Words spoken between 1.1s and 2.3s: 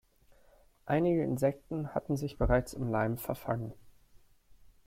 Insekten hatten